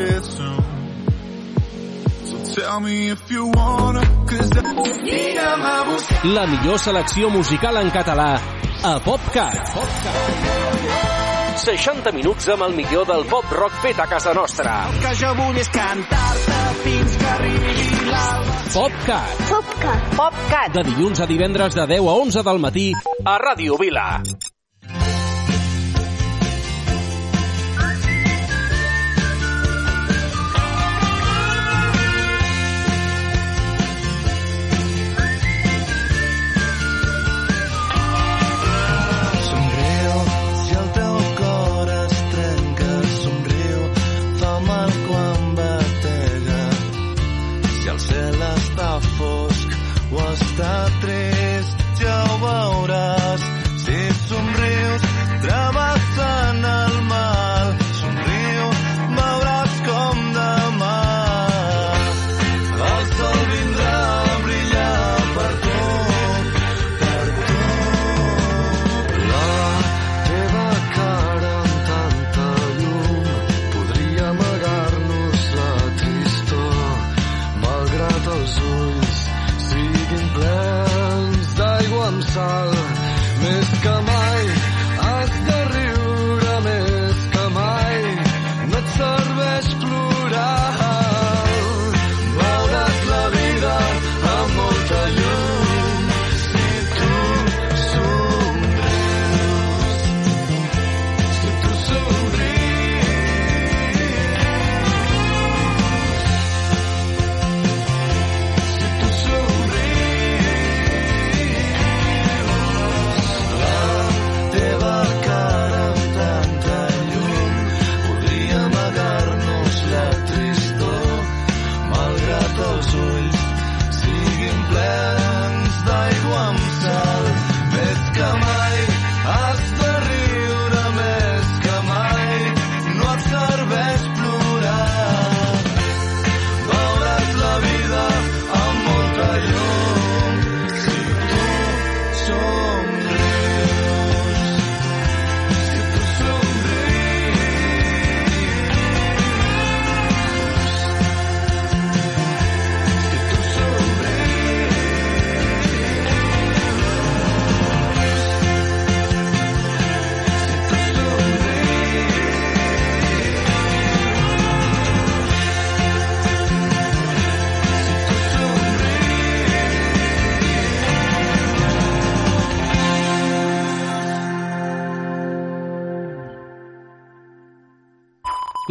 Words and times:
here 0.00 0.22
soon. 0.22 0.64
So 2.24 2.60
tell 2.60 2.80
me 2.80 3.10
if 3.10 3.30
you 3.30 3.46
wanna, 3.46 4.00
cause 4.26 4.50
I... 4.56 4.60
La 6.34 6.46
millor 6.46 6.78
selecció 6.78 7.30
musical 7.30 7.76
en 7.76 7.90
català 7.90 8.38
a 8.82 8.98
PopCat. 9.04 9.74
60 11.60 12.12
minuts 12.16 12.48
amb 12.48 12.64
el 12.64 12.76
millor 12.76 13.06
del 13.08 13.26
pop 13.28 13.50
rock 13.52 13.74
fet 13.82 13.98
a 14.00 14.06
casa 14.08 14.32
nostra. 14.34 14.76
que 15.02 15.14
jo 15.20 15.32
vull 15.36 15.58
és 15.60 15.68
cantar-te 15.74 16.60
fins 16.84 17.18
que 17.20 17.28
arribi 17.34 17.74
l'alba. 18.08 18.56
PopCat. 18.70 19.42
Popcat. 19.50 20.08
PopCat. 20.16 20.72
De 20.78 20.86
dilluns 20.92 21.20
a 21.20 21.26
divendres 21.26 21.76
de 21.76 21.86
10 21.96 22.08
a 22.08 22.16
11 22.24 22.46
del 22.48 22.64
matí 22.64 22.88
a 23.24 23.36
Ràdio 23.42 23.76
Vila. 23.80 24.08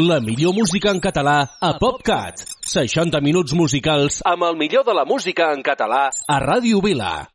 La 0.09 0.19
millor 0.19 0.55
música 0.57 0.89
en 0.89 0.97
català 0.97 1.35
a 1.61 1.69
PopCat. 1.77 2.41
60 2.65 3.19
minuts 3.21 3.53
musicals 3.53 4.15
amb 4.25 4.47
el 4.47 4.55
millor 4.57 4.81
de 4.87 4.93
la 4.97 5.03
música 5.05 5.51
en 5.53 5.61
català 5.61 5.99
a 6.09 6.37
Ràdio 6.41 6.79
Vila. 6.81 7.27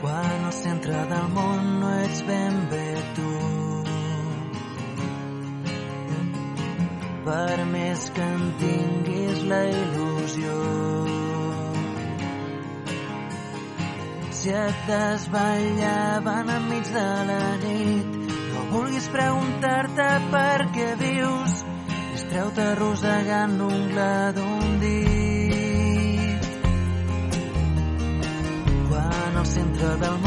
Quan 0.00 0.48
al 0.48 0.56
centre 0.62 1.04
del 1.12 1.28
món 1.36 1.68
no 1.82 1.92
ets 2.06 2.24
ben 2.30 2.58
bé 2.72 2.88
tu. 3.20 3.34
Per 7.28 7.68
més 7.76 8.08
que 8.16 8.32
en 8.38 8.48
tinguis 8.64 9.46
la 9.52 9.62
il·lusió. 9.74 10.83
Si 14.44 14.50
et 14.52 14.88
enmig 16.52 16.88
de 16.92 17.04
la 17.28 17.44
nit, 17.62 18.16
no 18.52 18.64
vulguis 18.74 19.06
preguntar-te 19.14 20.08
per 20.34 20.66
què 20.74 20.88
vius, 21.00 21.54
és 22.12 22.24
treu-te 22.28 22.66
arrossegant 22.74 23.54
l'ungla 23.62 24.10
d'un 24.36 24.76
dit. 24.82 26.44
Quan 28.90 29.40
el 29.40 29.48
centre 29.54 29.96
del 30.04 30.20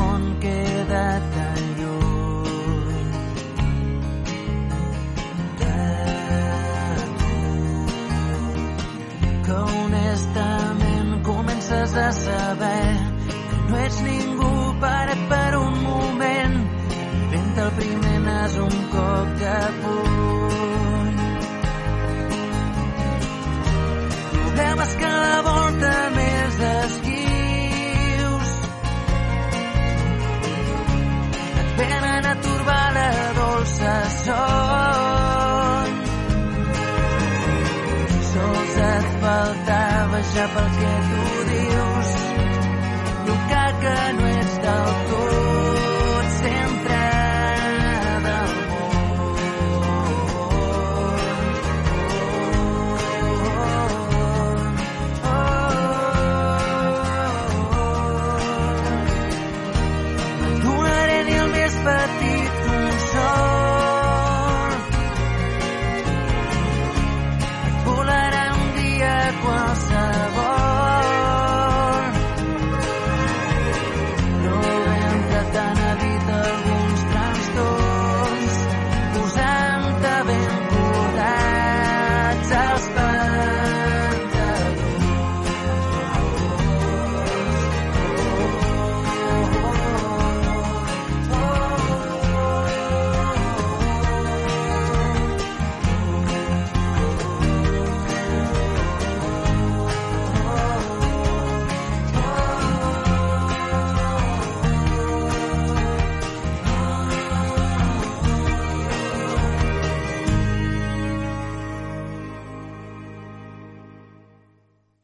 never 40.37 40.76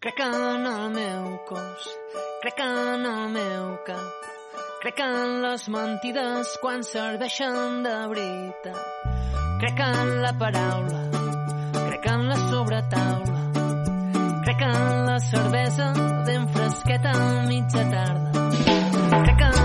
Crec 0.03 0.19
en 0.19 0.65
el 0.67 0.89
meu 0.91 1.27
cos, 1.47 1.83
crec 2.41 2.57
en 2.59 3.05
el 3.07 3.29
meu 3.31 3.67
cap, 3.87 4.25
crec 4.81 4.99
en 4.99 5.37
les 5.45 5.63
mentides 5.71 6.49
quan 6.59 6.83
serveixen 6.83 7.77
de 7.85 7.93
veritat. 8.11 8.81
Crec 9.61 9.79
en 9.85 10.11
la 10.25 10.33
paraula, 10.41 10.99
crec 11.77 12.11
en 12.17 12.27
la 12.33 12.39
sobretaula, 12.49 13.39
crec 14.43 14.67
en 14.67 15.05
la 15.07 15.19
cervesa 15.31 15.91
ben 16.27 16.49
fresqueta 16.57 17.15
a 17.21 17.43
mitja 17.47 17.89
tarda. 17.95 18.49
Crec 19.23 19.47
en 19.47 19.62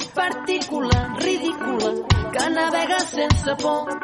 sóc 0.00 0.12
particular, 0.12 1.16
ridícula, 1.18 1.94
que 2.32 2.50
navega 2.50 3.00
sense 3.00 3.54
por. 3.62 3.95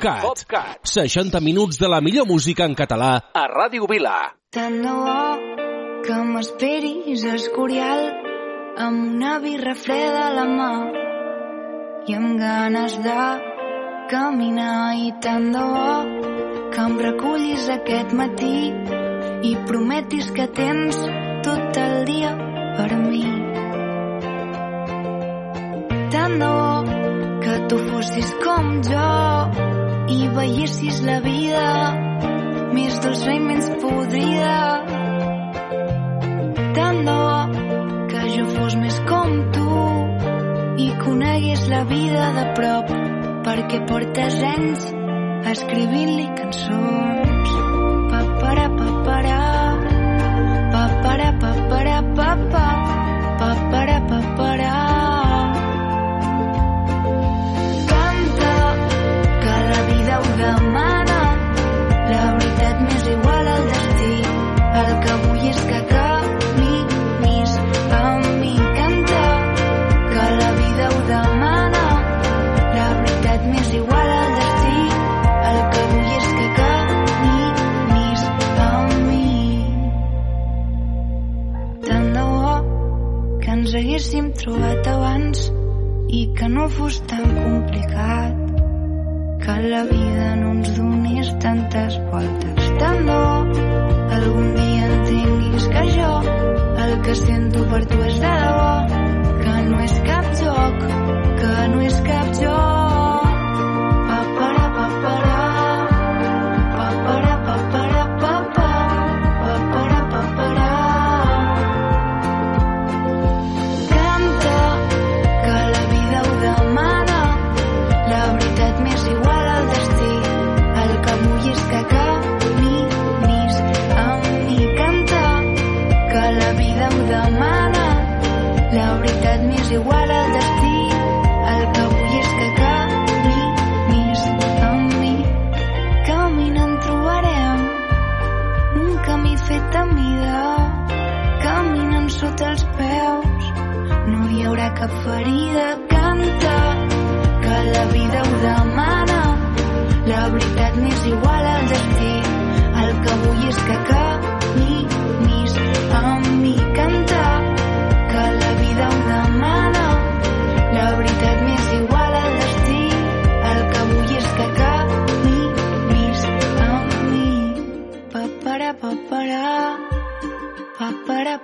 PopCat. 0.00 0.22
PopCat. 0.22 0.80
60 0.82 1.40
minuts 1.40 1.76
de 1.78 1.88
la 1.88 2.00
millor 2.00 2.26
música 2.26 2.64
en 2.64 2.74
català 2.74 3.10
a 3.36 3.42
Ràdio 3.52 3.84
Vila. 3.84 4.32
Tant 4.48 4.78
de 4.80 4.92
bo 4.96 5.24
que 6.06 6.20
m'esperis 6.24 7.24
a 7.28 7.34
Escorial 7.36 8.06
amb 8.80 9.02
una 9.10 9.34
birra 9.42 9.74
freda 9.76 10.22
a 10.28 10.30
la 10.38 10.46
mà 10.48 10.70
i 12.08 12.16
amb 12.16 12.40
ganes 12.40 12.96
de 13.04 13.26
caminar 14.08 14.96
i 14.96 15.12
tant 15.20 15.50
de 15.52 15.64
bo 15.74 15.92
que 16.72 16.86
em 16.86 16.96
recullis 17.04 17.68
aquest 17.76 18.14
matí 18.16 18.70
i 19.50 19.52
prometis 19.68 20.30
que 20.32 20.48
tens 20.56 20.96
tot 21.44 21.82
el 21.84 21.98
dia 22.08 22.32
per 22.78 22.88
mi. 23.04 23.26
Tant 26.16 26.40
de 26.40 26.50
bo 26.56 26.96
que 27.44 27.60
tu 27.68 27.84
fossis 27.92 28.32
com 28.40 28.72
jo 28.88 29.06
i 30.10 30.26
veiessis 30.34 31.00
la 31.06 31.20
vida 31.22 31.66
més 32.74 32.98
dolça 33.04 33.30
i 33.34 33.40
menys 33.44 33.68
podrida. 33.82 34.56
Tant 36.76 37.00
de 37.06 37.16
bo 37.20 37.62
que 38.10 38.24
jo 38.34 38.46
fos 38.56 38.76
més 38.82 38.98
com 39.10 39.36
tu 39.54 39.80
i 40.86 40.90
conegués 41.04 41.66
la 41.70 41.84
vida 41.94 42.28
de 42.38 42.46
prop 42.58 42.94
perquè 43.46 43.84
portes 43.90 44.42
anys 44.54 44.92
escrivint-li 45.54 46.30
cançons. 46.38 47.69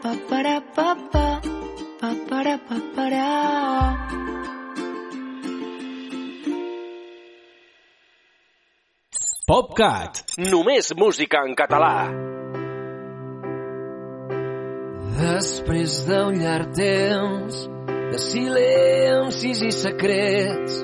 Papara, 0.03 0.61
papa. 0.75 1.41
Papara, 2.01 2.59
papara. 2.69 3.27
PopCat. 9.47 10.25
Només 10.51 10.93
música 10.99 11.41
en 11.47 11.55
català. 11.59 11.95
Després 15.17 16.01
d'un 16.09 16.41
llarg 16.43 16.75
temps 16.77 17.63
de 18.11 18.19
silencis 18.21 19.63
i 19.65 19.71
secrets 19.75 20.83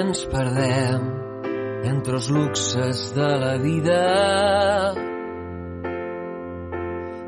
ens 0.00 0.24
perdem 0.32 1.10
entre 1.90 2.16
els 2.20 2.30
luxes 2.32 3.08
de 3.18 3.32
la 3.44 3.56
vida. 3.58 5.13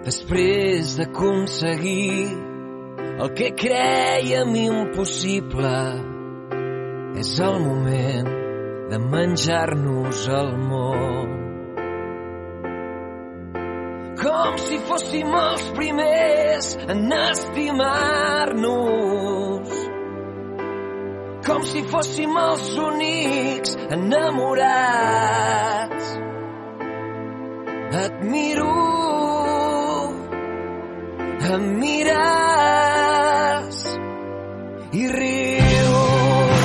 Després 0.07 0.93
d'aconseguir 1.01 2.31
el 3.19 3.31
que 3.35 3.49
creiem 3.59 4.53
impossible, 4.61 5.73
és 7.19 7.33
el 7.43 7.57
moment 7.65 8.29
de 8.93 9.01
menjar-nos 9.03 10.21
el 10.31 10.53
món. 10.69 11.33
Com 14.21 14.55
si 14.63 14.79
fóssim 14.87 15.35
els 15.41 15.65
primers 15.81 16.69
en 16.87 17.03
estimar-nos. 17.17 18.55
Com 21.51 21.67
si 21.67 21.83
fóssim 21.91 22.39
els 22.45 22.71
únics 22.85 23.75
enamorats. 23.99 24.87
Et 28.07 28.15
miro, 28.31 28.71
em 31.45 31.61
mires 31.79 32.17
i 34.93 35.09
rius. 35.09 36.65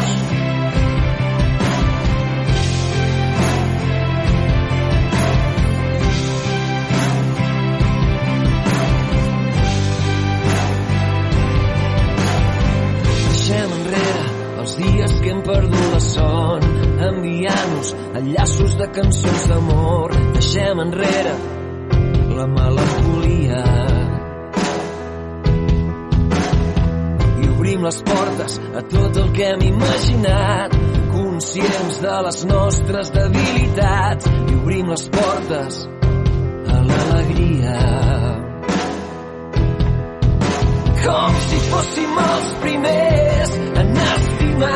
Deixem 13.28 13.72
enrere 13.76 14.26
els 14.62 14.76
dies 14.80 15.12
que 15.20 15.30
hem 15.30 15.42
perdut 15.44 15.88
la 15.92 16.00
son, 16.08 16.62
enviant-nos 17.12 17.96
enllaços 18.22 18.76
de 18.80 18.88
cançons 19.00 19.48
d'amor. 19.52 20.10
Deixem 20.40 20.86
enrere 20.88 21.36
la 22.36 22.48
melancolia. 22.48 23.91
Obrim 27.72 27.84
les 27.84 28.02
portes 28.04 28.60
a 28.76 28.82
tot 28.82 29.18
el 29.18 29.32
que 29.32 29.46
hem 29.46 29.62
imaginat, 29.64 30.74
conscients 31.12 32.02
de 32.02 32.16
les 32.26 32.46
nostres 32.46 33.12
debilitats. 33.16 34.26
I 34.28 34.56
obrim 34.60 34.90
les 34.92 35.10
portes 35.16 35.88
a 36.68 36.82
l'alegria. 36.90 37.78
Com 41.02 41.32
si 41.48 41.58
fóssim 41.72 42.12
els 42.26 42.48
primers 42.66 43.52
en 43.82 43.90
estimar-nos. 44.10 44.70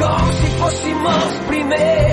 Com 0.00 0.22
si 0.40 0.48
fóssim 0.62 0.98
els 1.14 1.34
primers 1.52 2.07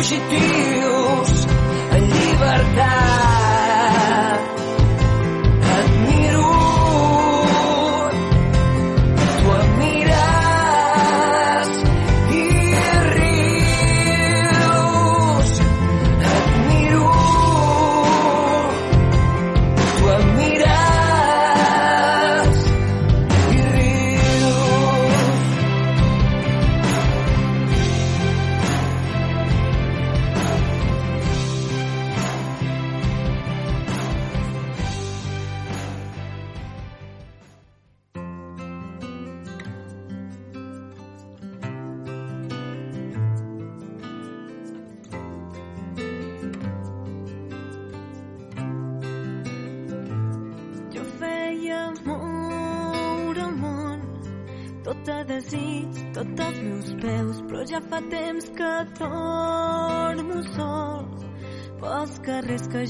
Com 0.00 0.99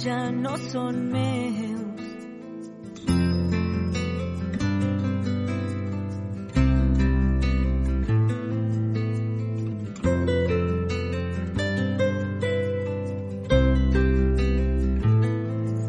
ja 0.01 0.31
no 0.33 0.55
són 0.57 0.97
meus. 1.13 2.05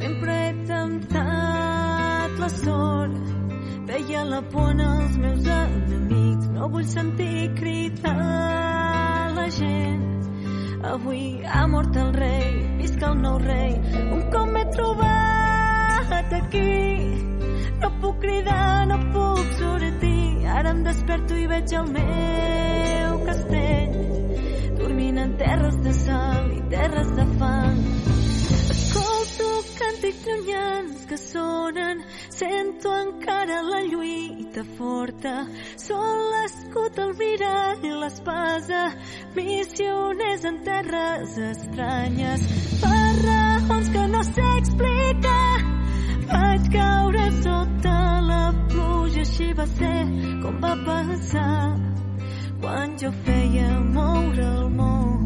Sempre 0.01 0.35
he 0.39 0.49
temptat 0.71 2.41
la 2.43 2.49
sort, 2.57 3.15
veia 3.87 4.25
la 4.33 4.41
por 4.51 4.73
en 4.73 4.83
els 4.89 5.15
meus 5.23 5.47
enemics. 5.61 6.51
No 6.57 6.67
vull 6.75 6.89
sentir 6.97 7.47
cridar 7.61 9.31
la 9.39 9.47
gent. 9.61 9.90
Avui 10.83 11.43
ha 11.45 11.67
mort 11.67 11.95
el 11.95 12.11
rei, 12.13 12.53
visca 12.77 13.11
el 13.11 13.19
nou 13.21 13.37
rei. 13.37 13.75
Un 14.01 14.23
cop 14.33 14.47
m'he 14.49 14.63
trobat 14.73 16.33
aquí, 16.33 16.71
no 17.83 17.91
puc 18.01 18.17
cridar, 18.23 18.87
no 18.89 18.97
puc 19.13 19.51
sortir. 19.59 20.47
Ara 20.57 20.73
em 20.73 20.81
desperto 20.87 21.37
i 21.37 21.45
veig 21.51 21.75
el 21.77 21.91
meu 21.93 23.21
castell, 23.27 23.99
dormint 24.81 25.21
en 25.21 25.37
terres 25.43 25.77
de 25.85 25.93
sal 26.01 26.49
i 26.57 26.63
terres 26.73 27.13
de 27.19 27.27
fang. 27.37 27.70
Càntics 30.01 30.25
llunyans 30.25 31.01
que 31.05 31.17
sonen, 31.21 31.99
sento 32.33 32.89
encara 32.89 33.59
la 33.61 33.81
lluita 33.85 34.63
forta. 34.79 35.33
Són 35.77 36.23
l'escut, 36.31 36.97
el 37.03 37.13
mirall 37.19 37.85
i 37.85 37.93
l'espasa, 38.01 38.81
missioners 39.35 40.47
en 40.49 40.57
terres 40.65 41.37
estranyes. 41.51 42.49
Per 42.81 43.05
raons 43.21 43.93
que 43.93 44.07
no 44.15 44.23
sé 44.31 44.49
explicar, 44.63 45.47
vaig 46.33 46.73
caure 46.79 47.29
sota 47.43 47.99
així 49.21 49.53
va 49.57 49.65
ser 49.69 49.99
com 50.41 50.57
va 50.63 50.71
passar 50.87 51.53
quan 52.63 52.97
jo 53.03 53.13
feia 53.25 53.69
moure 53.95 54.47
el 54.51 54.69
món. 54.79 55.20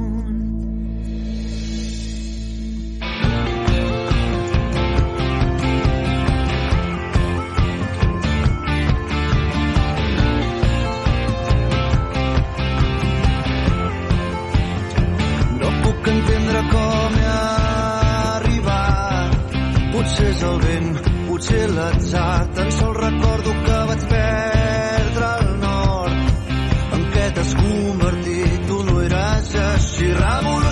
És 20.24 20.41
el 20.50 20.60
vent, 20.63 20.91
potser 21.27 21.63
l'atzar. 21.72 22.48
Tan 22.55 22.72
sols 22.77 23.00
recordo 23.01 23.55
que 23.65 23.79
vaig 23.91 24.05
perdre 24.12 25.31
el 25.39 25.50
nord. 25.63 26.19
En 26.98 27.07
què 27.15 27.25
t'has 27.38 27.55
convertit? 27.62 28.60
Tu 28.69 28.84
no 28.89 29.01
eres 29.07 29.55
així. 29.69 30.12
Revolucionaris 30.22 30.64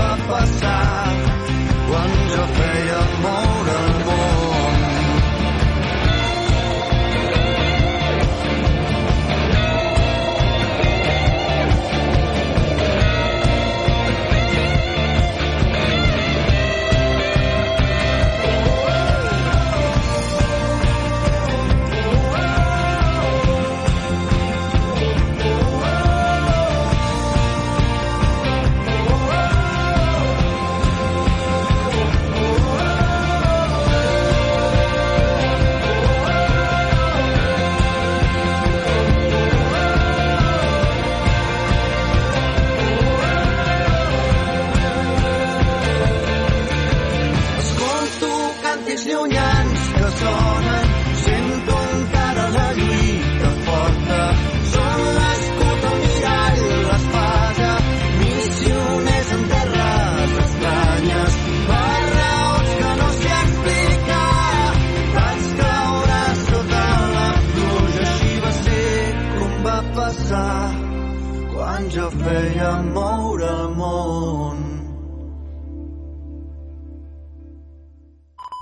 va 0.00 0.10
passar 0.30 0.78
quan 1.90 2.18
jo 2.32 2.48
feia 2.56 3.04
moure 3.22 3.39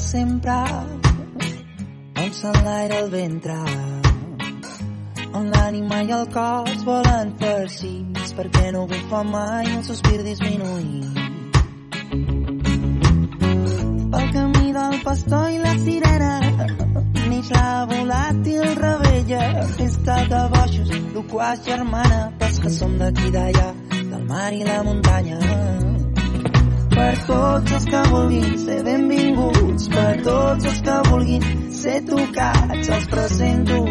Sempre 0.00 0.58
on 2.22 2.30
s'enlaira 2.38 2.96
el 3.04 3.10
ventre 3.10 3.58
on 5.32 5.50
l'ànima 5.52 6.02
i 6.08 6.12
el 6.18 6.26
cos 6.34 6.84
volen 6.86 7.34
farcits 7.40 8.32
perquè 8.38 8.70
no 8.74 8.86
bufa 8.90 9.22
mai 9.34 9.66
el 9.76 9.82
sospir 9.88 10.20
disminuït. 10.26 11.18
Pel 14.12 14.26
camí 14.36 14.72
del 14.78 14.96
pastor 15.04 15.46
i 15.54 15.60
la 15.66 15.74
sirena 15.84 16.32
neix 17.30 17.52
la 17.56 17.68
volàtil 17.92 18.74
rebella 18.80 19.44
festa 19.76 20.16
de 20.32 20.42
boixos 20.56 20.90
loquaç 21.14 21.62
germana 21.70 22.20
pels 22.40 22.58
que 22.64 22.74
som 22.80 22.98
d'aquí 23.04 23.30
d'allà 23.36 23.68
del 23.92 24.26
mar 24.32 24.50
i 24.60 24.66
la 24.72 24.82
muntanya 24.88 25.89
per 27.00 27.20
tots 27.26 27.72
els 27.76 27.86
que 27.90 28.00
vulguin 28.12 28.56
ser 28.64 28.78
benvinguts, 28.88 29.86
per 29.94 30.10
tots 30.26 30.68
els 30.72 30.80
que 30.88 30.96
vulguin 31.08 31.46
ser 31.82 31.98
tocats, 32.10 32.90
els 32.96 33.06
presento 33.14 33.84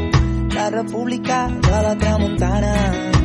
la 0.58 0.68
República 0.76 1.40
de 1.70 1.88
la 1.88 1.96
Tramuntana. 2.04 3.19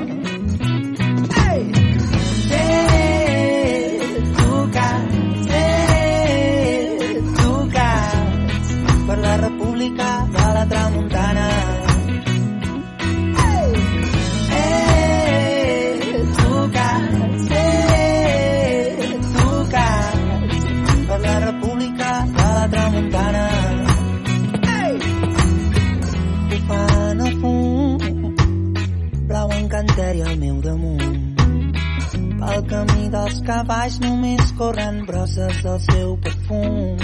Dels 33.24 33.40
cavalls 33.46 33.94
només 34.02 34.50
corren 34.58 34.98
brosses 35.08 35.60
del 35.64 35.78
seu 35.80 36.10
perfum. 36.24 36.98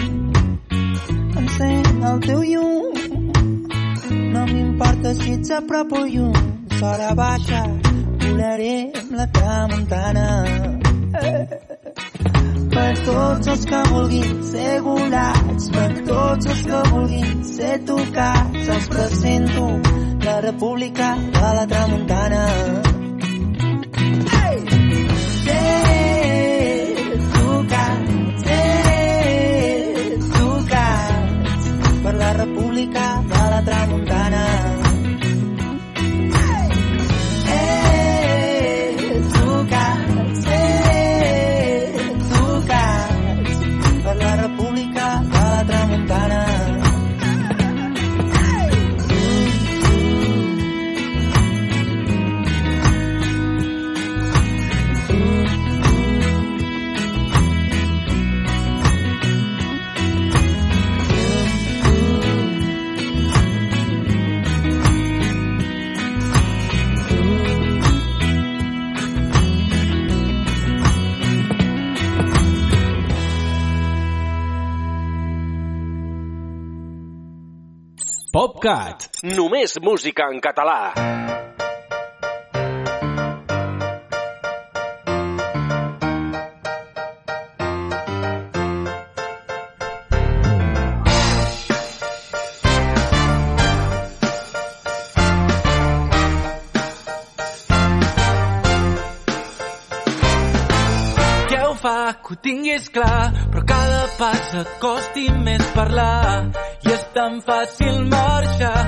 Encén 1.40 2.02
el 2.11 2.20
teu 2.26 2.42
llum, 2.44 2.98
no 4.35 4.42
m'importa 4.50 5.14
si 5.16 5.33
ets 5.38 5.54
a 5.56 5.62
prop 5.70 5.94
o 5.96 6.02
lluny. 6.04 6.37
S'hora 6.76 7.14
baixa, 7.16 7.62
volaré 8.26 8.76
amb 9.00 9.16
la 9.16 9.26
tramuntana. 9.38 10.26
Per 12.76 12.92
tots 13.09 13.52
els 13.54 13.66
que 13.72 13.83
vulguin 13.88 14.38
ser 14.52 14.76
volats, 14.85 15.72
per 15.72 15.90
tots 16.12 16.52
els 16.52 16.64
que 16.68 16.85
vulguin 16.92 17.44
ser 17.56 17.74
tocats, 17.88 18.72
els 18.76 18.94
presento 18.94 19.68
la 20.28 20.40
República 20.50 21.14
de 21.40 21.52
la 21.61 21.68
Tramuntana. 21.74 22.99
PopCat. 78.61 79.23
Només 79.25 79.79
música 79.81 80.29
en 80.29 80.40
català. 80.44 80.92
Tinguis 102.42 102.88
clar, 102.94 103.33
però 103.53 103.62
cada 103.68 104.03
pas 104.18 104.55
et 104.61 104.70
costi 104.83 105.26
més 105.46 105.64
parlar 105.74 106.50
i 106.87 106.92
és 106.94 107.03
tan 107.14 107.40
fàcil 107.46 108.05
marxar. 108.12 108.85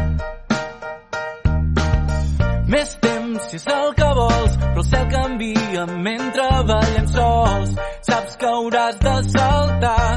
Més 2.73 2.95
temps 3.05 3.49
si 3.51 3.59
és 3.59 3.67
el 3.69 3.91
que 3.99 4.11
vols, 4.17 4.55
però 4.63 4.83
el 4.83 4.87
cel 4.89 5.09
canvia 5.13 5.83
mentre 6.07 6.47
ballem 6.71 7.09
sols. 7.17 7.75
Saps 8.09 8.39
que 8.41 8.49
hauràs 8.49 8.97
de 9.03 9.17
saltar. 9.35 10.11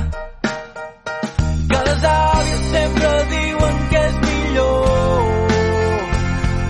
Que 1.71 1.79
les 1.89 2.07
àvies 2.11 2.63
sempre 2.71 3.11
diuen 3.33 3.75
que 3.91 4.03
és 4.09 4.15
millor 4.23 5.35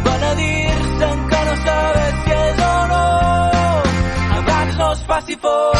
penedir-se'n 0.07 1.19
que 1.29 1.41
no 1.49 1.55
saber 1.67 2.11
si 2.23 2.31
és 2.39 2.59
o 2.71 2.75
no. 2.93 3.05
Abans 4.39 4.77
no 4.81 4.91
es 4.93 5.01
faci 5.11 5.35
fort, 5.45 5.74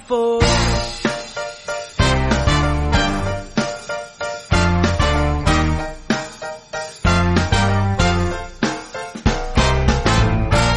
Fort. 0.00 0.44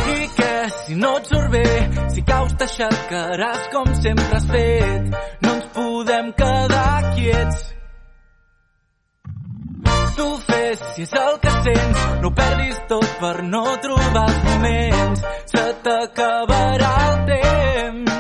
I 0.08 0.28
que 0.36 0.70
si 0.86 0.96
no 0.96 1.18
et 1.18 1.26
surt 1.28 1.50
bé, 1.50 1.64
si 2.14 2.24
caus 2.24 2.56
t'aixecaràs 2.60 3.70
com 3.72 3.94
sempre 4.02 4.36
has 4.36 4.50
fet. 4.52 5.16
No 5.42 5.54
ens 5.56 5.70
podem 5.78 6.34
quedar 6.34 7.14
quiets. 7.16 7.64
Tu 10.18 10.28
fes 10.50 10.84
si 10.96 11.08
és 11.08 11.16
el 11.24 11.40
que 11.40 11.56
sents, 11.70 12.04
no 12.22 12.34
perdis 12.36 12.84
tot 12.92 13.08
per 13.24 13.38
no 13.48 13.64
trobar 13.80 14.28
els 14.28 14.44
moments. 14.50 15.26
Se 15.56 15.66
t'acabarà 15.88 16.94
el 17.08 17.26
temps. 17.32 18.15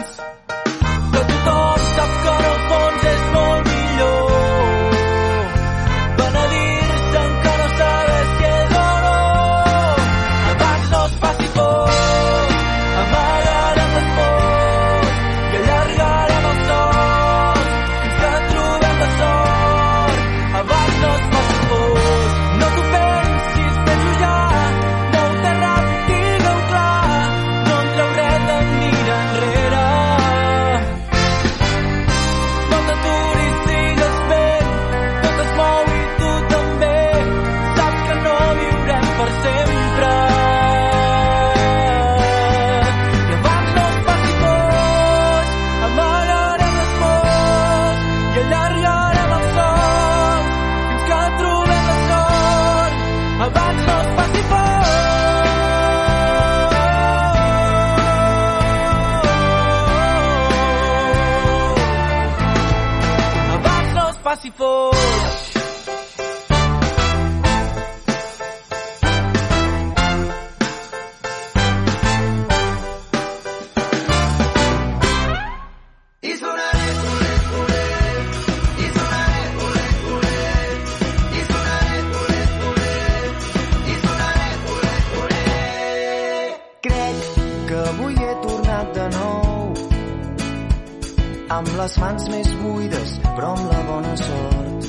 Amb 91.55 91.69
les 91.77 91.93
mans 92.01 92.23
més 92.31 92.49
buides, 92.59 93.11
però 93.23 93.53
amb 93.55 93.71
la 93.71 93.81
bona 93.87 94.13
sort. 94.19 94.87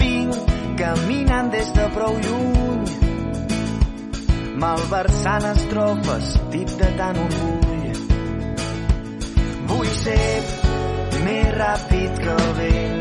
Vinc 0.00 0.38
caminant 0.80 1.50
des 1.54 1.70
de 1.76 1.86
prou 1.94 2.14
lluny, 2.24 2.84
malversant 4.64 5.46
estrofes, 5.52 6.32
dit 6.54 6.70
de 6.82 6.90
tant 6.98 7.20
orgull. 7.26 7.68
Vull 9.70 9.90
ser 10.00 10.28
més 11.26 11.48
ràpid 11.60 12.22
que 12.24 12.32
el 12.34 12.50
vent 12.58 13.00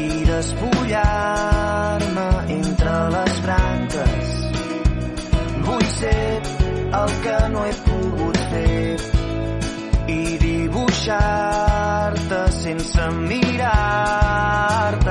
i 0.00 0.06
despullar-me 0.30 2.28
entre 2.60 2.94
les 3.16 3.40
branques 3.46 4.28
Vull 5.66 5.88
ser 5.96 6.42
el 7.00 7.10
que 7.24 7.38
no 7.54 7.64
he 7.66 7.74
pogut 7.88 8.29
dibuixar-te 11.00 12.52
sense 12.52 13.10
mirar-te. 13.10 15.09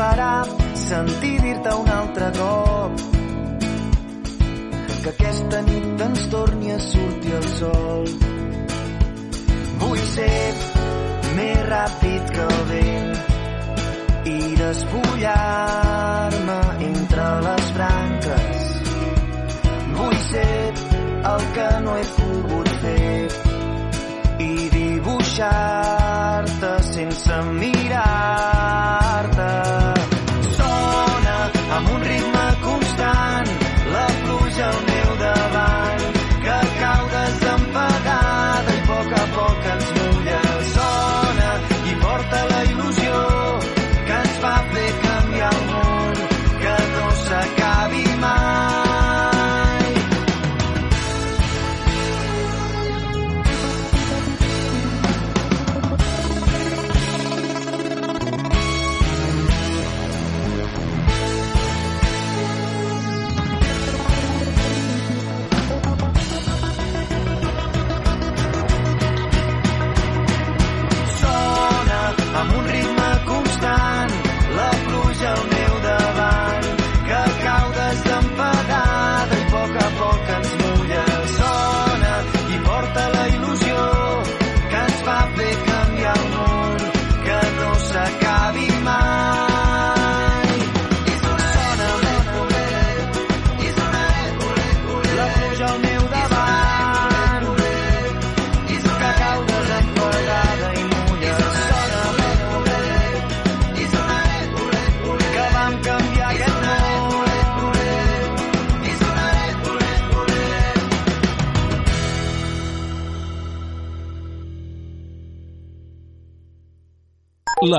Farà 0.00 0.34
sentir 0.80 1.36
dir-te 1.44 1.72
un 1.76 1.88
altre 1.92 2.28
cop 2.36 2.92
que 5.02 5.10
aquesta 5.10 5.58
nit 5.66 6.04
ens 6.06 6.22
torni 6.32 6.70
a 6.72 6.78
sortir 6.84 7.34
el 7.38 7.48
sol. 7.56 8.06
Vull 9.82 10.00
ser 10.12 10.38
més 11.36 11.58
ràpid 11.68 12.32
que 12.36 12.46
el 12.46 12.62
vent 12.70 13.12
i 14.32 14.38
despullar-me 14.62 16.60
entre 16.88 17.26
les 17.48 17.66
branques. 17.76 18.64
Vull 19.98 20.18
ser 20.30 20.62
el 21.34 21.42
que 21.58 21.68
no 21.88 21.92
he 21.98 22.06
pogut 22.16 22.72
fer 22.86 23.20
i 24.48 24.50
dibuixar-te 24.78 26.72
sense 26.94 27.42
mirar-te. 27.52 27.79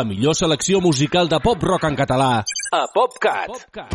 La 0.02 0.06
millor 0.06 0.34
selecció 0.34 0.80
musical 0.82 1.28
de 1.30 1.38
pop-rock 1.38 1.84
en 1.86 1.96
català 2.00 2.30
a 2.74 2.78
PopCat. 2.90 3.52
PopCat. 3.52 3.92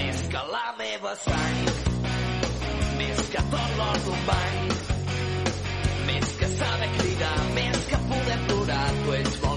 Més 0.00 0.26
que 0.34 0.42
la 0.56 0.66
meva 0.80 1.14
sang, 1.22 1.62
més 2.98 3.24
que 3.36 3.46
tot 3.54 3.78
l'or 3.78 4.04
d'un 4.08 4.28
bany, 4.32 4.60
més 6.10 6.34
que 6.42 6.50
saber 6.58 6.90
cridar, 6.98 7.36
més 7.60 7.88
que 7.92 8.06
poder 8.10 8.44
plorar, 8.50 8.86
tu 9.04 9.20
ets 9.22 9.42
molt 9.46 9.51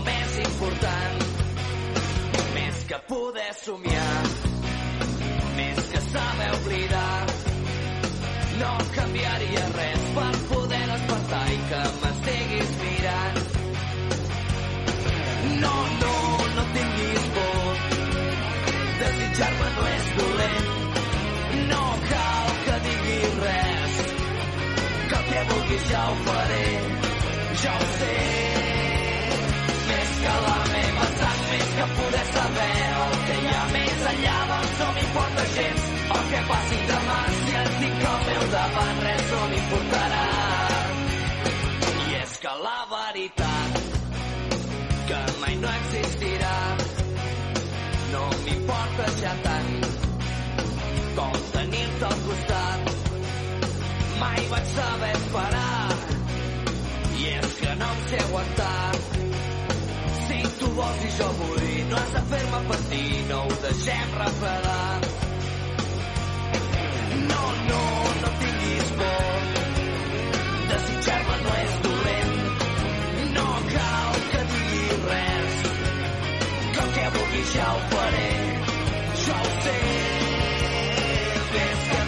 ja 25.95 26.03
ho 26.11 26.15
faré, 26.27 26.65
ja 27.63 27.73
ho 27.79 27.85
sé. 27.97 28.15
Més 29.89 30.09
que 30.23 30.33
la 30.45 30.57
meva 30.71 31.05
sang, 31.19 31.43
més 31.51 31.69
que 31.77 31.85
poder 31.99 32.25
saber 32.31 32.73
el 33.03 33.13
que 33.27 33.37
hi 33.43 33.53
ha 33.53 33.61
més 33.75 34.01
enllà, 34.11 34.35
doncs 34.49 34.73
no 34.81 34.89
m'importa 34.97 35.45
gens 35.53 35.85
el 36.17 36.25
que 36.31 36.41
passi 36.49 36.81
demà, 36.91 37.19
si 37.37 37.55
et 37.61 37.71
dic 37.83 38.03
al 38.11 38.19
meu 38.31 38.43
davant 38.55 39.01
res 39.05 39.23
no 39.31 39.41
m'importarà. 39.53 40.25
I 41.93 42.19
és 42.23 42.35
que 42.43 42.57
la 42.65 42.77
veritat 42.95 43.79
que 45.13 45.23
mai 45.45 45.57
no 45.63 45.73
existirà 45.79 46.59
no 48.11 48.27
m'importa 48.43 49.09
ja 49.23 49.35
tant 49.47 49.74
Vaig 54.49 54.65
saber 54.75 55.11
esperar 55.17 55.93
i 57.19 57.23
és 57.33 57.53
que 57.59 57.71
no 57.79 57.87
em 57.93 58.01
sé 58.09 58.17
aguantar. 58.23 58.91
Si 60.25 60.37
tu 60.59 60.69
vols 60.77 61.01
i 61.07 61.09
jo 61.17 61.29
vull, 61.39 61.71
no 61.89 61.97
has 62.01 62.11
de 62.15 62.21
fer-me 62.31 62.59
patir, 62.69 63.09
no 63.31 63.39
ho 63.45 63.57
deixem 63.63 64.13
refredar. 64.19 64.99
No, 67.31 67.41
no, 67.71 67.81
no 68.21 68.31
tinguis 68.43 68.93
por, 68.99 69.49
desitjar-me 70.73 71.41
no 71.47 71.57
és 71.63 71.75
dolent, 71.87 72.33
no 73.39 73.47
cal 73.73 74.23
que 74.31 74.43
diguis 74.53 75.05
res, 75.09 75.61
que 76.71 76.85
el 76.85 76.95
que 76.99 77.09
vulguis 77.17 77.55
ja 77.57 77.71
ho 77.73 77.85
faré, 77.95 78.33
jo 79.25 79.39
ho 79.41 79.55
sé. 79.67 79.79
Més 81.55 81.87
que 81.91 82.04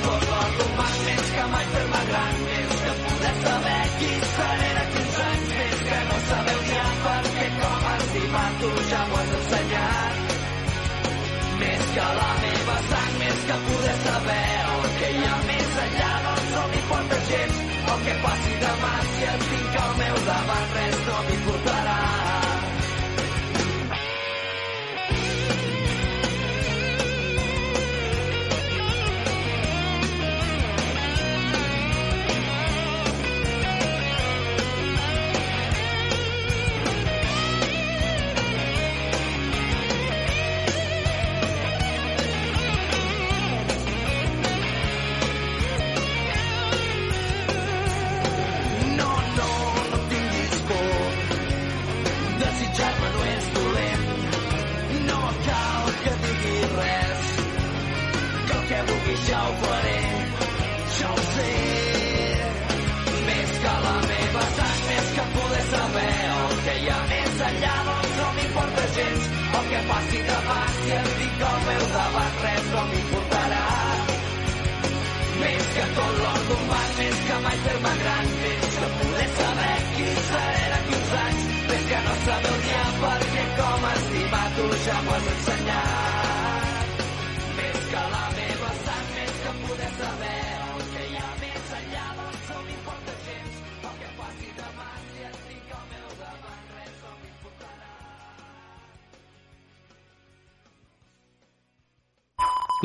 que 11.97 12.03
la 12.17 12.33
meva 12.41 12.75
sang, 12.89 13.13
més 13.19 13.39
que 13.49 13.55
poder 13.67 13.95
saber 14.03 14.43
el 14.73 14.83
que 14.99 15.09
hi 15.15 15.23
ha 15.29 15.39
més 15.47 15.79
enllà, 15.85 16.11
doncs 16.27 16.51
no 16.53 16.65
m'importa 16.73 17.21
gens 17.31 17.61
el 17.93 18.03
que 18.05 18.17
passi 18.27 18.57
demà, 18.65 18.95
si 19.13 19.29
et 19.33 19.47
tinc 19.53 19.79
al 19.85 19.95
meu 20.03 20.25
davant 20.31 20.75
res 20.77 20.99
no 21.09 21.23
m'importarà. 21.29 21.96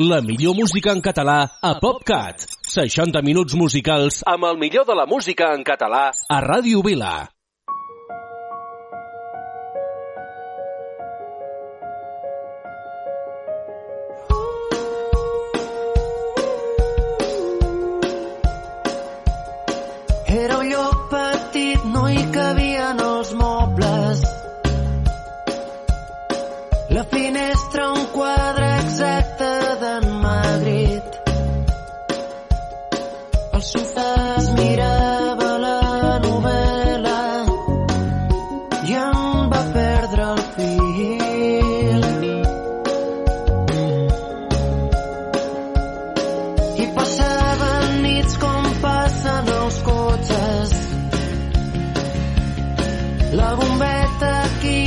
La 0.03 0.19
millor 0.19 0.51
música 0.57 0.91
en 0.91 0.99
català 0.99 1.35
a 1.63 1.69
PopCat. 1.79 2.41
60 2.67 3.21
minuts 3.23 3.55
musicals 3.55 4.17
amb 4.27 4.43
el 4.49 4.57
millor 4.59 4.83
de 4.89 4.97
la 4.99 5.05
música 5.07 5.53
en 5.55 5.63
català 5.63 6.01
a 6.11 6.39
Ràdio 6.43 6.81
Vila. 6.83 7.13
Era 20.43 20.59
un 20.59 20.67
lloc 20.73 21.09
petit, 21.15 21.89
no 21.95 22.05
hi 22.11 22.27
cabien 22.35 23.03
els 23.07 23.33
mobles. 23.39 24.27
La 26.91 27.07
finestra 27.15 27.52
La 53.33 53.55
bombeta 53.55 54.45
equilibrista 54.45 54.82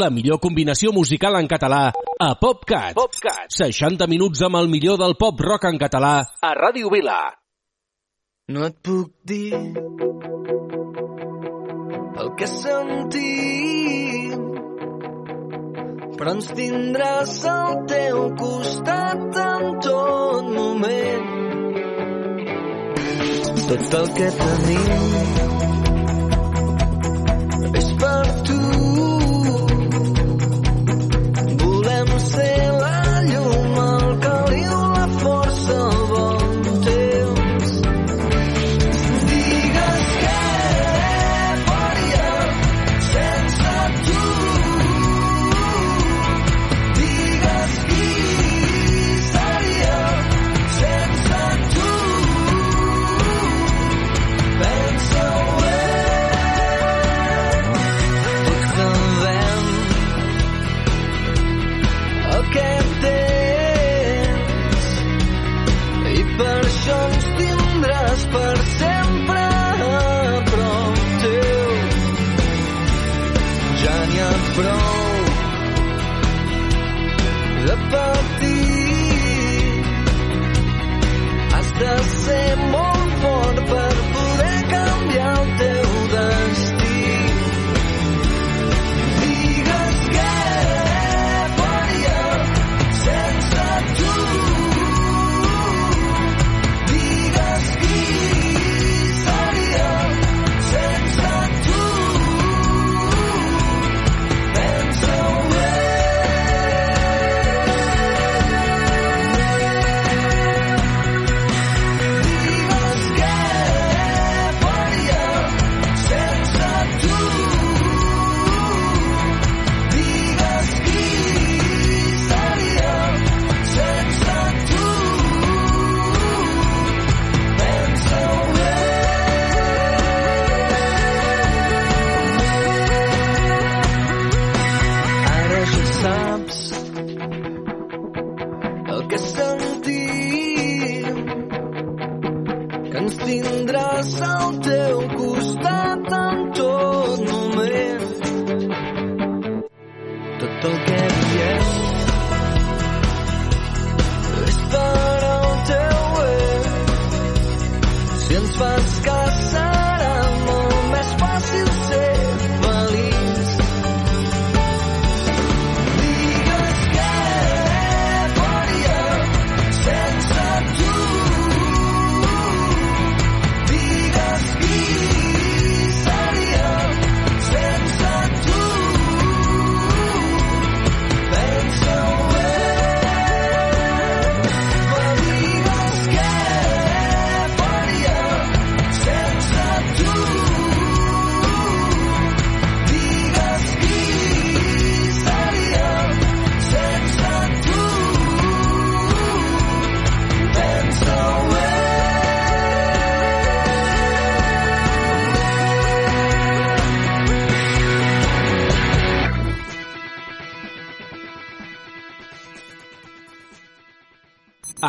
la 0.00 0.10
millor 0.10 0.40
combinació 0.42 0.92
musical 0.92 1.36
en 1.40 1.48
català 1.50 1.92
a 1.92 2.34
PopCat. 2.40 2.94
PopCat. 2.98 3.50
60 3.54 4.06
minuts 4.10 4.42
amb 4.46 4.60
el 4.60 4.68
millor 4.72 4.98
del 5.00 5.16
pop 5.20 5.40
rock 5.40 5.64
en 5.70 5.78
català 5.78 6.16
a 6.40 6.54
Ràdio 6.58 6.90
Vila. 6.92 7.20
No 8.52 8.66
et 8.68 8.76
puc 8.84 9.12
dir 9.24 9.54
el 12.14 12.28
que 12.38 12.46
sentim 12.46 13.64
però 16.24 16.32
ens 16.38 16.46
tindràs 16.56 17.32
al 17.50 17.80
teu 17.90 18.20
costat 18.38 19.40
en 19.42 19.64
tot 19.84 20.46
moment. 20.54 21.26
Tot 23.64 23.98
el 24.00 24.08
que 24.20 24.30
tenim 24.38 25.04
és 27.82 27.92
per 28.00 28.24
tu. 28.48 29.23
é 31.94 32.04
no 32.04 32.78
lá. 32.80 33.03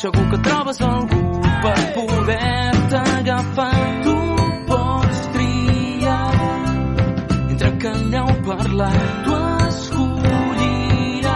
segur 0.00 0.26
que 0.30 0.38
trobes 0.44 0.80
algú 0.82 1.40
per 1.62 1.80
poder-te 1.96 2.98
agafar. 3.18 3.84
Tu 4.04 4.16
pots 4.68 5.20
triar 5.34 6.34
entre 7.50 7.70
que 7.80 7.88
aneu 7.88 8.28
parlant. 8.48 9.06
Tu 9.26 9.34
escolliràs 9.68 11.32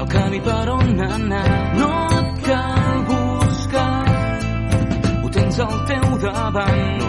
el 0.00 0.06
camí 0.14 0.40
per 0.46 0.66
on 0.76 1.00
anar. 1.08 1.50
No 1.80 1.90
et 2.20 2.30
cal 2.46 2.96
buscar, 3.10 4.06
ho 5.22 5.28
tens 5.38 5.56
al 5.66 5.76
teu 5.90 6.06
davant. 6.28 7.05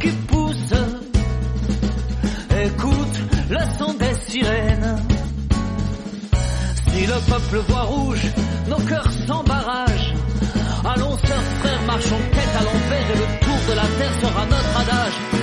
qui 0.00 0.10
pousse. 0.26 0.74
Écoute 2.64 3.16
le 3.48 3.58
son 3.78 3.94
des 3.94 4.14
sirènes. 4.26 4.96
Si 6.88 7.06
le 7.06 7.30
peuple 7.30 7.58
voit 7.68 7.82
rouge, 7.82 8.26
nos 8.68 8.76
cœurs 8.76 9.12
s'embarrassent. 9.26 10.12
Allons, 10.84 11.16
sœurs, 11.18 11.48
frères, 11.60 11.82
marchons 11.86 12.20
tête 12.32 12.54
à 12.58 12.64
l'envers 12.64 13.10
et 13.14 13.18
le 13.18 13.44
tour 13.44 13.58
de 13.68 13.74
la 13.76 13.86
terre 13.98 14.20
sera 14.20 14.46
notre 14.46 14.80
adage. 14.80 15.37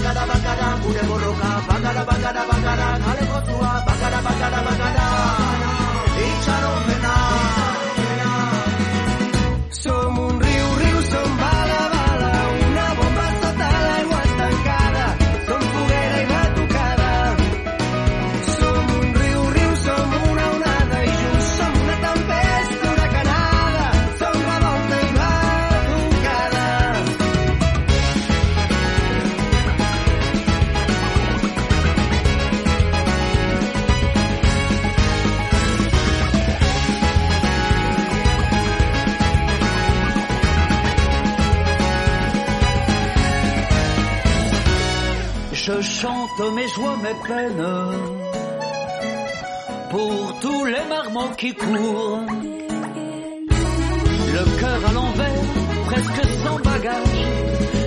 bakara 0.00 0.24
bakara 0.26 0.68
gure 0.82 1.02
borroka. 1.08 1.50
Bakara 1.68 2.02
bakara 2.08 2.42
bakara 2.50 2.88
kale 3.04 3.24
kotua. 3.32 3.72
Bakara 3.86 4.18
bakara 4.26 4.60
bakara. 4.66 5.06
Itxaron 6.24 6.78
Je 45.80 45.90
chante 45.90 46.40
mes 46.54 46.68
joies, 46.68 46.96
mes 47.02 47.14
peines 47.26 47.66
pour 49.90 50.38
tous 50.40 50.64
les 50.66 50.84
marmots 50.90 51.34
qui 51.38 51.54
courent. 51.54 52.20
Le 54.34 54.60
cœur 54.60 54.80
à 54.88 54.92
l'envers, 54.92 55.42
presque 55.86 56.24
sans 56.44 56.58
bagage. 56.58 57.24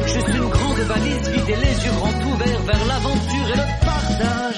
Juste 0.07 0.27
une 0.27 0.49
grande 0.49 0.79
valise 0.79 1.29
vide 1.29 1.49
et 1.49 1.55
les 1.55 1.85
yeux 1.85 1.91
grands 1.99 2.33
ouverts 2.33 2.61
vers 2.61 2.85
l'aventure 2.87 3.49
et 3.53 3.57
le 3.57 3.85
partage. 3.85 4.52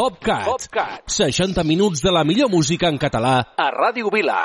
PopCat. 0.00 0.46
PopCat. 0.46 1.02
60 1.12 1.62
minuts 1.62 2.00
de 2.00 2.10
la 2.10 2.24
millor 2.24 2.48
música 2.48 2.88
en 2.88 2.96
català 2.96 3.32
a 3.52 3.66
Ràdio 3.74 4.08
Vila. 4.08 4.38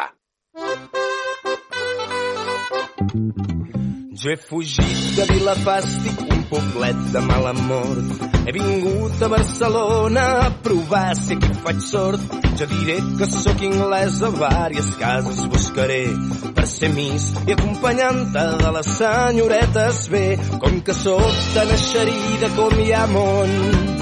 Jo 4.19 4.33
he 4.33 4.35
fugit 4.35 5.05
de 5.15 5.29
Vilafàstic, 5.29 6.19
un 6.27 6.43
poblet 6.51 6.99
de 7.15 7.23
mala 7.29 7.55
mort. 7.55 8.27
He 8.43 8.51
vingut 8.57 9.23
a 9.23 9.31
Barcelona 9.31 10.27
a 10.41 10.51
provar 10.67 11.15
si 11.21 11.39
aquí 11.39 11.55
faig 11.63 11.79
sort. 11.87 12.37
Jo 12.59 12.69
diré 12.75 12.99
que 13.15 13.31
sóc 13.37 13.65
anglès 13.71 14.21
a 14.27 14.35
vàries 14.35 14.93
cases 14.99 15.43
buscaré 15.55 16.03
per 16.51 16.67
ser 16.75 16.91
mis 16.99 17.31
i 17.47 17.55
acompanyant-te 17.55 18.47
de 18.59 18.77
les 18.81 18.95
senyoretes 18.99 20.07
bé. 20.11 20.29
Com 20.59 20.81
que 20.83 21.01
sóc 21.05 21.43
tan 21.55 21.77
eixerida 21.79 22.55
com 22.59 22.81
hi 22.83 22.91
ha 22.91 23.07
món 23.15 23.94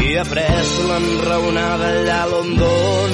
i 0.00 0.12
he 0.12 0.18
après 0.18 0.68
l'enraonada 0.88 1.88
allà 1.88 2.22
a 2.22 2.26
London. 2.26 3.10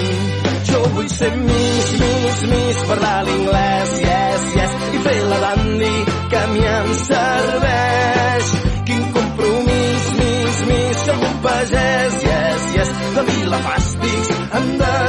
Jo 0.71 0.81
vull 0.95 1.09
ser 1.09 1.33
Miss, 1.37 1.89
Miss, 2.01 2.43
Miss, 2.53 2.83
parlar 2.89 3.25
l'inglès, 3.29 3.95
yes, 4.09 4.45
yes, 4.59 4.73
i 4.97 5.03
fer 5.07 5.19
la 5.31 5.39
dandy 5.45 5.95
que 6.31 6.39
a 6.43 6.47
mi 6.53 6.65
em 6.75 6.91
serveix. 7.05 8.53
Quin 8.91 9.03
compromís, 9.17 10.11
Miss, 10.21 10.61
Miss, 10.71 11.07
sóc 11.07 11.27
un 11.31 11.41
pagès, 11.47 12.21
yes, 12.31 12.69
yes, 12.79 12.95
de 13.17 13.27
Vilafàstics 13.31 14.35
em 14.61 14.71
descobreix. 14.83 15.04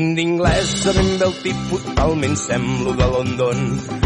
Tinc 0.00 0.16
d'inglès 0.16 0.70
de 0.80 0.92
ben 0.96 1.08
bé 1.20 1.26
el 1.26 1.32
tipus, 1.42 1.82
talment 1.92 2.36
semblo 2.40 2.94
de 2.96 3.08
London. 3.14 3.58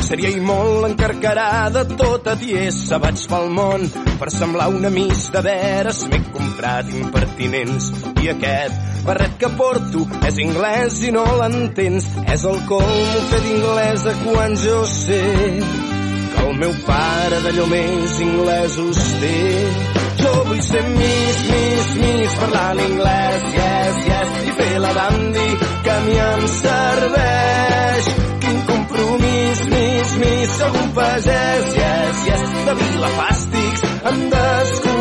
Seria 0.03 0.33
i 0.35 0.41
molt 0.43 0.89
encarcarada, 0.89 1.85
tota 2.01 2.35
tiesa 2.41 2.99
vaig 3.05 3.23
pel 3.31 3.47
món. 3.55 3.87
Per 4.19 4.31
semblar 4.35 4.73
una 4.75 4.91
miss 4.91 5.29
de 5.31 5.45
veres 5.47 6.03
m'he 6.11 6.19
comprat 6.35 6.91
impertinents. 6.99 7.93
I 8.25 8.33
aquest 8.33 9.07
barret 9.07 9.39
que 9.39 9.55
porto 9.55 10.03
és 10.27 10.43
anglès 10.49 10.99
i 11.07 11.15
no 11.15 11.23
l'entens. 11.39 12.11
És 12.27 12.43
el 12.43 12.59
colmo 12.67 13.27
fer 13.31 13.45
d'inglesa 13.47 14.17
quan 14.25 14.59
jo 14.67 14.81
sé 14.91 15.21
que 15.61 16.49
el 16.49 16.59
meu 16.65 16.75
pare 16.91 17.45
d'allò 17.47 17.71
més 17.71 18.19
inglesos 18.27 19.07
té. 19.23 20.04
Jo 20.21 20.33
vull 20.49 20.63
ser 20.63 20.83
Miss, 20.97 21.39
Miss, 21.51 21.91
Miss, 22.03 22.35
parlar 22.41 22.71
l'inglès, 22.79 23.47
yes, 23.59 24.01
yes, 24.11 24.39
i 24.49 24.57
fer 24.61 24.73
la 24.85 24.93
dandy 24.99 25.49
que 25.85 25.93
a 25.97 26.01
mi 26.07 26.17
em 26.29 26.47
serveix. 26.57 28.11
Quin 28.47 28.59
compromís, 28.73 29.65
Miss, 29.75 30.17
Miss, 30.25 30.59
un 30.71 30.91
pagès, 30.99 31.71
yes, 31.83 32.27
yes, 32.31 32.51
de 32.67 32.81
Vilafàstics 32.83 33.87
em 34.13 34.27
descobreix. 34.37 34.94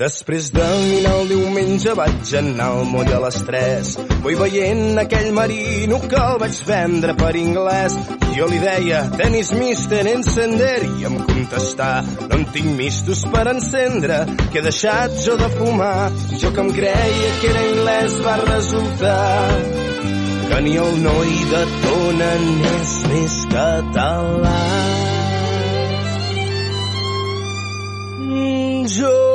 Després 0.00 0.46
de 0.48 0.66
dinar 0.80 1.10
el 1.18 1.26
diumenge 1.28 1.92
vaig 1.92 2.30
anar 2.38 2.70
al 2.72 2.86
moll 2.88 3.10
a 3.12 3.18
les 3.20 3.36
3. 3.44 3.88
Vull 4.24 4.38
veient 4.40 5.00
aquell 5.02 5.28
marino 5.36 5.98
que 6.08 6.16
el 6.16 6.38
vaig 6.40 6.60
vendre 6.64 7.12
per 7.20 7.34
anglès. 7.36 7.98
Jo 8.32 8.46
li 8.48 8.62
deia, 8.62 9.02
tenis 9.20 9.50
mister 9.58 10.00
encender, 10.14 10.78
i 10.88 11.04
em 11.04 11.18
contestà, 11.28 11.90
no 12.30 12.38
en 12.38 12.46
tinc 12.54 12.72
mistos 12.78 13.26
per 13.34 13.44
encendre, 13.52 14.22
que 14.46 14.62
he 14.62 14.64
deixat 14.64 15.20
jo 15.26 15.36
de 15.36 15.50
fumar. 15.58 16.08
Jo 16.32 16.48
que 16.56 16.64
em 16.64 16.72
creia 16.80 17.32
que 17.42 17.50
era 17.52 17.64
anglès 17.66 18.16
va 18.24 18.38
resultar 18.40 19.48
que 20.48 20.62
ni 20.64 20.78
el 20.80 20.96
noi 21.04 21.34
de 21.50 21.66
Tona 21.84 22.30
n'és 22.46 22.94
més 23.12 23.36
català. 23.52 24.60
Mm, 28.16 28.88
Jo 28.96 29.29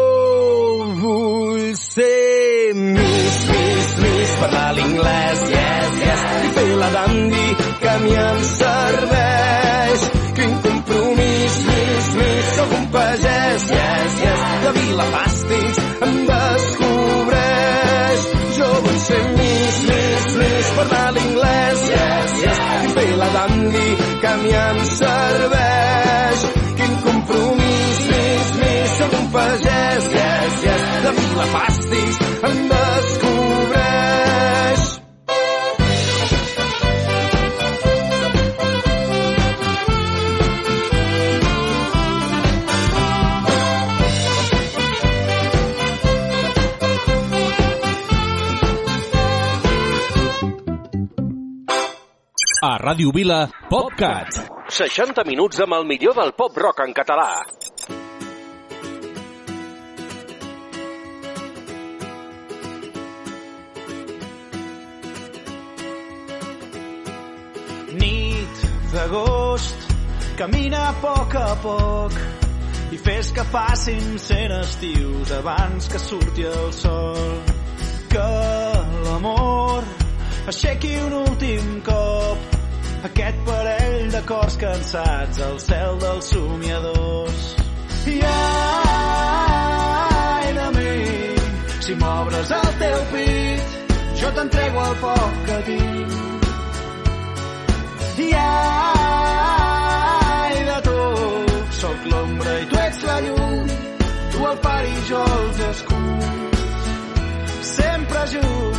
parlar 4.41 4.69
l'inglès, 4.77 5.39
yes, 5.55 5.91
yes, 6.05 6.21
i 6.45 6.49
fer 6.57 6.69
la 6.81 6.89
dandy 6.95 7.47
que 7.81 7.89
a 7.89 7.97
mi 8.03 8.13
em 8.25 8.39
serveix. 8.51 10.05
Quin 10.35 10.53
compromís, 10.65 11.53
Miss, 11.69 12.07
Miss, 12.19 12.49
sóc 12.57 12.73
un 12.79 12.85
pagès, 12.95 13.67
yes, 13.77 14.17
yes, 14.25 14.43
de 14.65 14.71
Vilafàstics 14.79 15.79
em 16.07 16.15
descobreix. 16.31 18.27
Jo 18.57 18.69
vull 18.85 18.99
ser 19.07 19.23
Miss, 19.39 19.79
Miss, 19.89 20.27
Miss, 20.41 20.71
parlar 20.79 21.07
l'inglès, 21.17 21.85
yes, 21.95 22.37
yes, 22.45 22.61
i 22.85 22.93
fer 22.99 23.09
la 23.23 23.29
dandy 23.37 23.87
que 24.21 24.31
a 24.33 24.37
mi 24.43 24.55
em 24.65 24.79
serveix. 24.99 26.45
Quin 26.81 26.95
compromís, 27.07 27.99
Miss, 28.11 28.55
Miss, 28.61 28.95
sóc 29.01 29.19
un 29.21 29.27
pagès, 29.39 30.09
yes, 30.19 30.63
yes, 30.69 30.87
de 31.07 31.15
Vilafàstics 31.21 32.23
em 32.25 32.55
descobreix. 32.55 32.74
Ràdio 52.85 53.09
Vila, 53.09 53.47
PopCat. 53.65 54.35
60 54.69 55.23
minuts 55.25 55.57
amb 55.63 55.73
el 55.73 55.87
millor 55.89 56.13
del 56.19 56.35
pop 56.37 56.53
rock 56.61 56.83
en 56.83 56.91
català. 56.93 57.31
Nit 67.97 68.61
d'agost, 68.93 69.89
camina 70.37 70.83
a 70.91 70.95
poc 71.01 71.33
a 71.41 71.55
poc 71.65 72.19
i 72.93 72.99
fes 73.01 73.31
que 73.33 73.47
passin 73.55 74.19
cent 74.21 74.53
estius 74.59 75.33
abans 75.39 75.89
que 75.89 76.03
surti 76.03 76.45
el 76.51 76.69
sol. 76.83 77.39
Que 78.13 78.27
l'amor 79.07 79.89
aixequi 80.53 80.93
un 81.07 81.17
últim 81.23 81.81
cop 81.89 82.54
aquest 83.05 83.37
parell 83.45 84.09
de 84.13 84.21
cors 84.29 84.55
cansats 84.61 85.39
al 85.47 85.57
cel 85.59 85.97
dels 86.03 86.25
somiadors. 86.33 87.41
I 88.13 88.15
ai 88.31 90.47
de 90.57 90.67
mi, 90.77 90.95
si 91.85 91.93
m'obres 92.01 92.49
el 92.59 92.69
teu 92.81 92.99
pit, 93.13 93.65
jo 94.21 94.29
t'entrego 94.37 94.79
el 94.89 94.95
poc 95.03 95.33
que 95.49 95.57
tinc. 95.69 96.11
I 98.25 98.27
ai 98.43 100.55
de 100.71 100.77
tu, 100.87 100.99
sóc 101.81 101.99
l'ombra 102.11 102.53
i 102.63 102.65
tu 102.71 102.75
ets 102.85 102.99
la 103.09 103.17
llum, 103.27 103.65
tu 104.31 104.39
el 104.51 104.57
far 104.65 104.83
i 104.93 104.95
jo 105.11 105.21
els 105.39 105.57
escuts, 105.69 106.59
sempre 107.75 108.21
junts, 108.33 108.74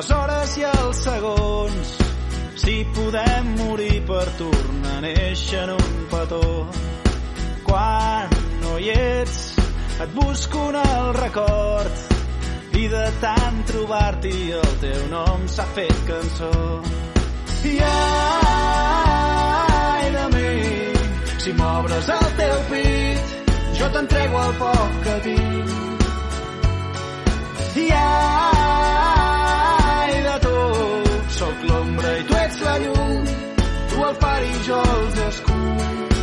les 0.00 0.10
hores 0.16 0.52
i 0.56 0.62
els 0.64 0.96
segons, 1.04 1.88
si 2.56 2.74
podem 2.96 3.48
morir 3.58 3.98
per 4.08 4.22
tornar 4.38 4.94
a 4.96 5.00
néixer 5.04 5.58
en 5.66 5.70
un 5.74 6.06
petó. 6.08 6.46
Quan 7.66 8.32
no 8.62 8.78
hi 8.80 8.88
ets, 8.94 9.36
et 10.00 10.10
busco 10.14 10.62
en 10.70 10.78
el 10.80 11.12
record 11.18 11.94
i 12.80 12.88
de 12.88 13.04
tant 13.20 13.60
trobar-t'hi 13.68 14.40
el 14.62 14.72
teu 14.86 15.02
nom 15.12 15.44
s'ha 15.52 15.66
fet 15.76 15.98
cançó. 16.08 16.56
I 17.68 17.76
ai 17.92 18.84
de 20.16 20.26
mi, 20.32 20.56
si 21.44 21.50
m'obres 21.60 22.06
el 22.16 22.28
teu 22.40 22.56
pit, 22.72 23.24
jo 23.76 23.86
t'entrego 23.92 24.36
el 24.48 24.52
poc 24.64 24.90
que 25.04 25.16
tinc. 25.28 25.68
I 27.84 27.90
ai 28.00 29.19
el 34.10 34.16
far 34.16 34.42
i 34.42 34.54
jo 34.66 34.78
els 34.92 35.18
escuts. 35.26 36.22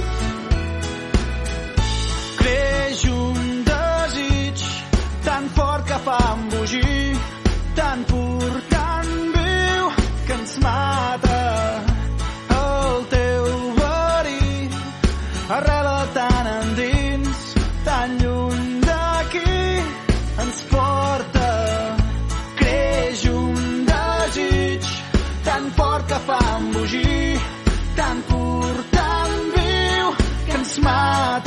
Creix 2.40 3.04
un 3.12 3.40
desig 3.70 4.66
tan 5.28 5.48
fort 5.60 5.88
que 5.92 6.02
fa 6.10 6.18
embogir, 6.34 7.16
tan 7.80 8.04
pur, 8.12 8.52
tan 8.74 9.16
viu, 9.38 9.96
que 10.28 10.38
ens 10.42 10.60
mata. 10.68 11.27
Que 30.88 31.47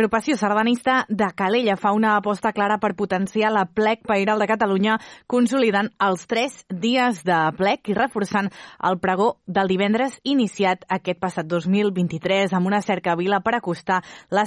L'agrupació 0.00 0.38
sardanista 0.40 0.94
de 1.12 1.26
Calella 1.36 1.74
fa 1.76 1.90
una 1.92 2.14
aposta 2.16 2.54
clara 2.56 2.78
per 2.80 2.94
potenciar 2.96 3.50
la 3.52 3.66
plec 3.68 4.06
pairal 4.08 4.40
de 4.40 4.46
Catalunya, 4.48 4.94
consolidant 5.28 5.90
els 6.00 6.22
tres 6.24 6.54
dies 6.72 7.18
de 7.28 7.40
plec 7.58 7.90
i 7.92 7.96
reforçant 7.98 8.48
el 8.88 8.96
pregó 8.96 9.26
del 9.44 9.68
divendres 9.68 10.16
iniciat 10.24 10.86
aquest 10.88 11.20
passat 11.20 11.50
2023 11.52 12.54
amb 12.56 12.70
una 12.70 12.80
cerca 12.80 13.12
vila 13.12 13.42
per 13.44 13.58
acostar 13.58 13.98
la 14.30 14.38